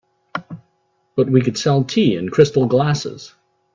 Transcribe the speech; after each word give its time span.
But 1.15 1.29
we 1.29 1.43
could 1.43 1.59
sell 1.59 1.83
tea 1.83 2.15
in 2.15 2.29
crystal 2.29 2.65
glasses. 2.65 3.35